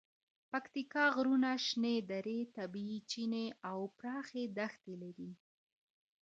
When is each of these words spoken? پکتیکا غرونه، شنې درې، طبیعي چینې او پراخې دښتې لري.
پکتیکا 0.51 1.05
غرونه، 1.15 1.51
شنې 1.65 1.95
درې، 2.11 2.39
طبیعي 2.55 2.99
چینې 3.11 3.45
او 3.69 3.79
پراخې 3.97 4.43
دښتې 4.57 4.93
لري. 5.03 5.31